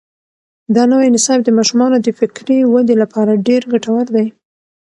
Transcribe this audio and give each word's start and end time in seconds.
دا 0.75 0.83
نوی 0.91 1.07
نصاب 1.15 1.39
د 1.43 1.49
ماشومانو 1.57 1.97
د 2.01 2.07
فکري 2.19 2.59
ودې 2.65 2.95
لپاره 3.03 3.41
ډېر 3.47 3.61
ګټور 3.71 4.05
دی. 4.15 4.27